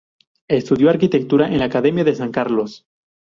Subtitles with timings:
[0.47, 2.87] Estudió arquitectura en la Academia de San Carlos.